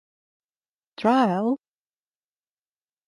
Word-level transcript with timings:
يا 0.99 1.03
طاهريين 1.03 1.27
لا 1.27 1.43
طهور 1.43 1.55
لكم 1.55 1.61